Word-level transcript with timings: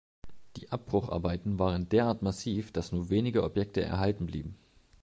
Die 0.57 0.71
Abbrucharbeiten 0.71 1.59
waren 1.59 1.87
derart 1.87 2.23
massiv, 2.23 2.71
dass 2.71 2.91
nur 2.91 3.11
wenige 3.11 3.43
Objekte 3.43 3.83
erhalten 3.83 4.25
blieben. 4.25 4.57